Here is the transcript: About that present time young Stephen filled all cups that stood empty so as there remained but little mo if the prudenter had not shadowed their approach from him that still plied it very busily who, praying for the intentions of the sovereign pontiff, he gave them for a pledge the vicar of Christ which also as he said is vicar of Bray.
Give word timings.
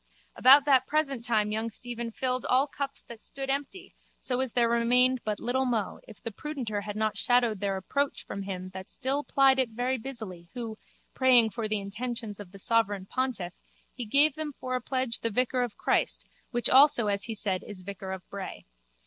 About 0.35 0.65
that 0.65 0.87
present 0.87 1.23
time 1.23 1.51
young 1.51 1.69
Stephen 1.69 2.09
filled 2.09 2.43
all 2.47 2.65
cups 2.65 3.03
that 3.03 3.23
stood 3.23 3.51
empty 3.51 3.93
so 4.19 4.39
as 4.39 4.53
there 4.53 4.67
remained 4.67 5.21
but 5.23 5.39
little 5.39 5.67
mo 5.67 5.99
if 6.07 6.19
the 6.19 6.31
prudenter 6.31 6.81
had 6.81 6.95
not 6.95 7.17
shadowed 7.19 7.59
their 7.59 7.77
approach 7.77 8.25
from 8.25 8.41
him 8.41 8.69
that 8.69 8.89
still 8.89 9.23
plied 9.23 9.59
it 9.59 9.69
very 9.69 9.99
busily 9.99 10.49
who, 10.55 10.75
praying 11.13 11.51
for 11.51 11.67
the 11.67 11.79
intentions 11.79 12.39
of 12.39 12.51
the 12.51 12.57
sovereign 12.57 13.05
pontiff, 13.05 13.53
he 13.93 14.03
gave 14.07 14.33
them 14.33 14.53
for 14.59 14.73
a 14.73 14.81
pledge 14.81 15.19
the 15.19 15.29
vicar 15.29 15.61
of 15.61 15.77
Christ 15.77 16.25
which 16.49 16.67
also 16.67 17.05
as 17.05 17.25
he 17.25 17.35
said 17.35 17.61
is 17.63 17.83
vicar 17.83 18.11
of 18.11 18.27
Bray. 18.27 18.65